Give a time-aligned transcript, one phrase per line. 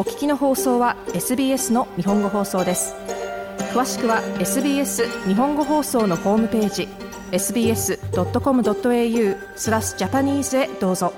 [0.00, 2.94] お聞きの放送は SBS の日本語放送です
[3.74, 6.88] 詳しくは SBS 日本語放送のホームページ
[7.32, 7.98] sbs.com.au
[9.56, 11.12] スラスジャパニーズへどうぞ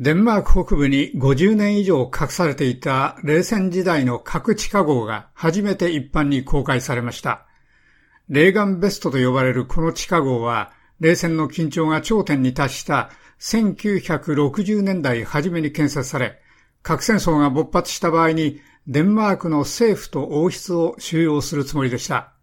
[0.00, 7.46] デンマーク北部に50年以上隠されていた冷戦時代の核地下壕が初めて一般に公開されました。
[8.28, 16.40] レーガンベストと呼ばれるこの地下壕は、冷戦の緊張が頂点に達した1960年代初めに建設され、
[16.84, 22.34] 核戦争が勃発した場合にデンマークの政府と王室を収容するつもりでした。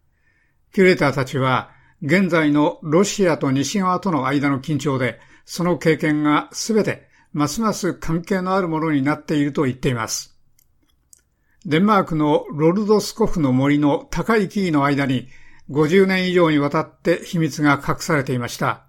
[0.73, 1.69] キュレーターたちは、
[2.01, 10.35] 現在のロシアと西側との間の緊張で、その経験がすべてますます関係のあるものになっていると言っています。
[11.63, 15.27] デンマークのロルドスコフの森の高い木々の間に
[15.69, 18.87] 50年以上にわたって秘密が隠されていました。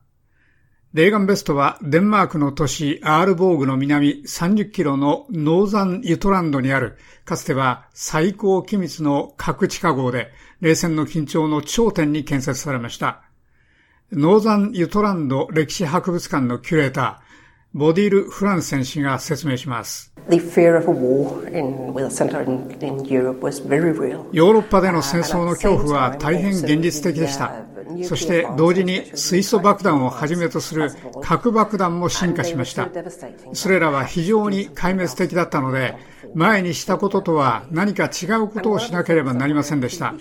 [0.95, 13.23] レーガンベストはデンマークの都市アールボーグの南30キロのノーザンユトランドにある、かつては最高機密の核地下壕で、冷戦の緊張の頂点に建設されました。
[14.13, 20.13] ノーザンユトランド歴史博物館のキュレーター、ボディル・フランセン氏が説明します。
[24.31, 27.72] ヨーロッパでの戦争の恐怖は大変現実的でした。
[28.05, 30.91] そして同時に水素爆弾をはじめとする
[31.23, 32.89] 核爆弾も進化しました。
[33.53, 35.97] それらは非常に壊滅的だったので、
[36.35, 40.15] 前にしたこととは何か違うことをしなければなりませんでした。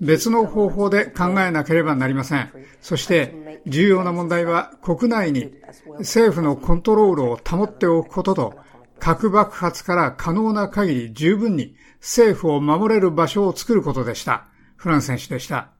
[0.00, 2.50] 別の方法で考えなければなりません。
[2.80, 5.52] そして重要な問題は国内に
[5.98, 8.54] 政府のコントロールを保っておくことと
[8.98, 14.46] 核爆発から可能な限り十分に政府を守れる場所を作ることでした。
[14.76, 15.70] フラン選手でした。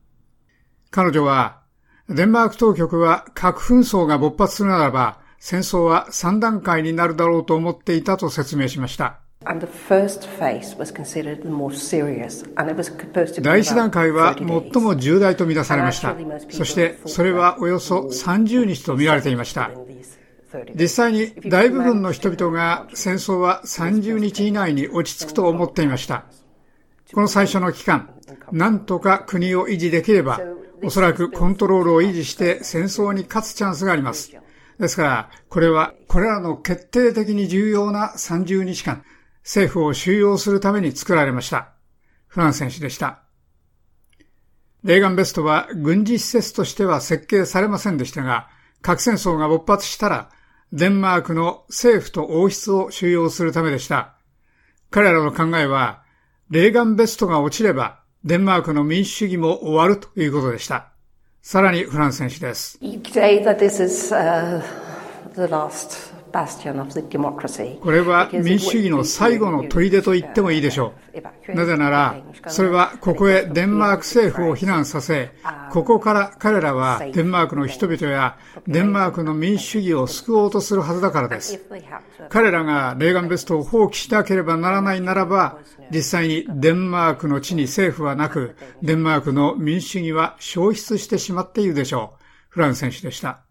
[0.91, 1.61] 彼女は、
[2.09, 9.21] デンマーク当局は核紛争が勃発するならば、戦争は3段階になるだろうと思っていたと説明しました。
[13.41, 16.17] 第一段階は最も重大とみなされました。
[16.51, 19.71] そしてそれはおよそ30日と見られていました。
[20.75, 26.25] 実際に大部分の人々が戦争は30日以内に落ち着くと思っていました。
[27.15, 28.11] この最初の期間、
[28.51, 30.41] なんとか国を維持できれば、
[30.83, 34.33] おそらくコントロールを維持して戦争に勝つチャンスがあります。
[34.79, 39.05] ですから、これはこれらの決定的に重要な30日間、
[39.43, 41.73] 政府を収容するために作られました。
[42.29, 43.23] フラン選手でした。
[44.85, 48.49] レーガンベストは軍事施設としては設計されませんでしたが、
[48.81, 50.31] 核戦争が勃発したら、
[50.73, 54.15] デンマークの政府と王室を収容するためでした。
[54.91, 56.03] 彼らの考えは、
[56.51, 60.89] レーガンベストが落ちれば、デンマークの民主主義も終わるということでした。
[61.41, 62.79] さらにフランス選手です。
[67.81, 70.93] これは民主主義の最後の砦と言ってもいいでしょ
[71.49, 71.55] う。
[71.55, 72.17] なぜなら、
[72.49, 75.31] それはここへデンマーク政府を避難させ、
[75.73, 81.61] ここから彼らはデンマークの人々やデンマークの民主主義を救おうとするはずだからです。
[82.29, 85.59] 彼らがレーガンベストを放棄しなければならないならば、
[85.91, 92.25] 実際にデンマークの地に政府はなく、デンマークの民主主義は消失してしまっているでしょう。
[92.51, 93.48] フランス選手でした。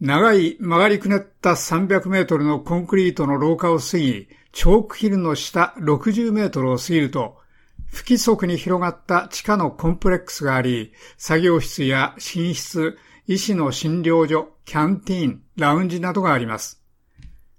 [0.00, 7.36] 長い曲がりくねった300メートルのコンクリートの廊下を過ぎ、チョークヒルの下60メートルを過ぎると、
[7.84, 12.96] 不規則に広がった地下のコンプレックスがあり、作業室や寝室、
[13.26, 16.82] 医師の診療所、キャンティーン、ラウンジなどがあります。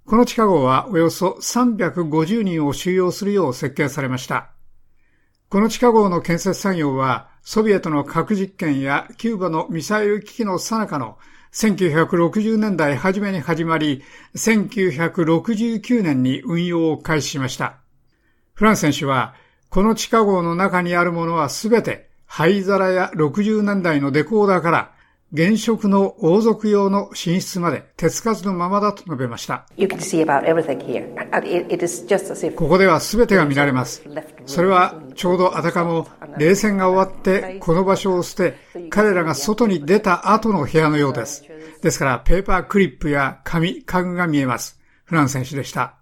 [0.08, 4.50] この地下壕はおよそ350人を収容するよう設計されました。
[5.50, 11.18] この地下壕の建設作業は、ソビエトの核実験やキューバのミサイル危機の最中の
[11.53, 14.03] 1960年代初めに始まり、
[14.35, 17.78] 1969年に運用を開始しました。
[18.53, 19.34] フランス選手は、
[19.69, 24.91] この地下壕の中にあるものはすべて灰皿や60年代のデコーダーから
[25.34, 29.66] 現職の王族用の寝室まで手つかずのままだと述べました。
[32.58, 34.03] ここでは全てが見られます。
[34.46, 36.05] それはちょうどあたかも
[36.37, 38.55] 冷戦が終わってこの場所を捨て
[38.89, 41.43] 彼らが外に出た後の部屋のようです。
[41.81, 44.79] ですからペーパークリップや紙、家具が見えます。
[45.03, 45.95] フラン選手でした。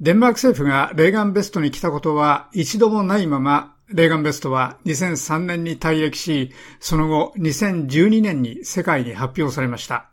[0.00, 10.10] デンマーク政府がレーガンベストに来たことは一度もないままレーガンベストは2003年に退役し、その後2012年に世界に発表されました。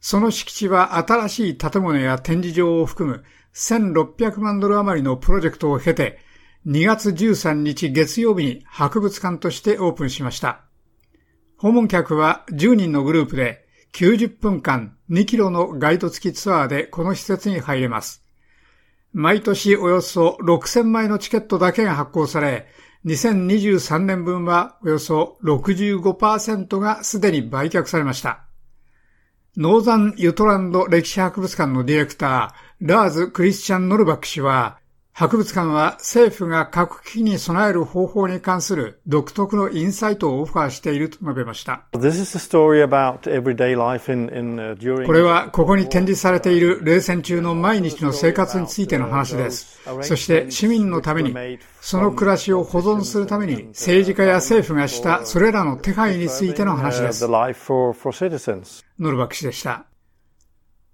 [0.00, 6.20] その敷地は新しい建物や展示場を含む1600万ドル余りのプロジェクトを経て、
[6.66, 10.60] 2月13日月曜日に博物館としてオープンしました。
[11.56, 18.22] 訪問客は10人のグループで、90分間2キロのガイド付きツアーでこの施設に入れます。
[19.14, 22.66] 毎年およそ6000枚のチケットだけが発行され、
[23.06, 28.44] 2023年分はおよそ65%がすでに売却されました。
[29.56, 34.79] ノーザン・ユトランド歴史博物館のディレクター、ラーズ・クリスチャン・ノルバック氏は、
[35.20, 41.84] 博物館は政府が核危機に備える方法に関する独特のインサイトをオファーしていると述べました。
[41.92, 41.98] こ
[45.12, 49.78] れはここに展示されている冷戦中の毎日の生活についての話です。
[50.00, 51.34] そして市民のために、
[51.82, 57.26] その暮らしを保存するために政治家や政府がしたそれらの手配についての話です。
[58.98, 59.84] ノルバク氏でした。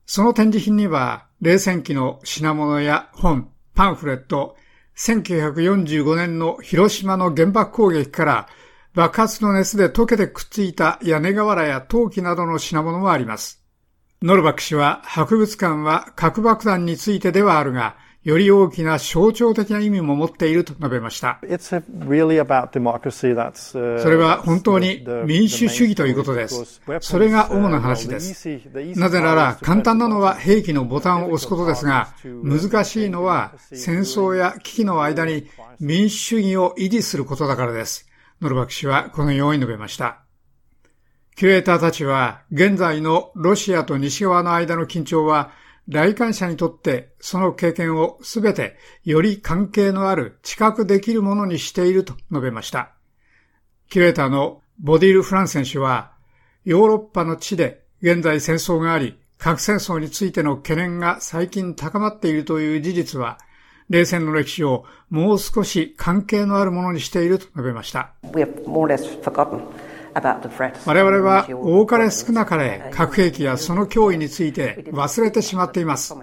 [0.04, 4.56] その展示品には、冷戦期の品物や本、パンフレット、
[4.96, 8.48] 1945年の広島の原爆攻撃から
[8.94, 13.62] 爆発の熱で溶けてくっついた屋根瓦や陶器などの品物もあります。
[14.22, 21.38] ノルバック氏は博物館は核爆弾についてではあるが、より大きな象徴的な意味も持っていると述べました。
[23.70, 26.82] それは本当に民主主義ということです。
[27.02, 28.48] それが主な話です。
[28.96, 35.46] なぜなら簡単なのは兵器のボタンを押すことですが、難しいのは戦争や危機の間に
[35.78, 38.08] 民主主義を維持することだからです。
[38.40, 40.22] ノルバク氏はこのように述べました。
[41.36, 45.52] キュレーターたちは現在のロシアと西側の間の緊張は
[45.88, 52.92] 来館者にとってその経験をすべてより関係のある知覚できるものにしていると述べました。
[53.88, 56.12] キュレーターのボディル・フランセン氏は、
[56.64, 63.38] ヨーロッパの地で現在戦争があり、核戦争についての懸念が最近高まっているという事実は、
[63.88, 68.12] 冷戦の歴史をもう少し関係のあるものにしていると述べました。
[70.86, 76.14] 我々は多かれ少なかれ核兵器やその脅威について忘れてしまっています。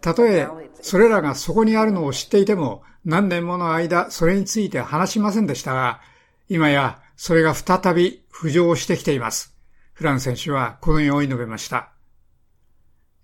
[0.00, 0.46] たとえ
[0.80, 6.00] それらがそこにあるのを知っていても何年もの間それについて話しませんでしたが、
[6.48, 9.54] 今やそれが再び浮上してきています。
[9.92, 11.90] フラン選手はこのように述べました。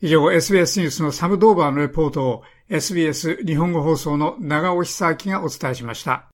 [0.00, 6.33] 以上、SBS ニュースのサム・ドーバーのレポートを SBS 日本語放送の長尾久明がお伝えしました。